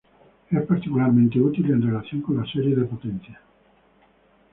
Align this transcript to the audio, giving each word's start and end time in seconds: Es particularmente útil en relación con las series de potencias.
Es 0.49 0.61
particularmente 0.63 1.39
útil 1.39 1.67
en 1.69 1.79
relación 1.85 2.23
con 2.23 2.37
las 2.37 2.51
series 2.51 2.75
de 2.75 2.85
potencias. 2.85 3.39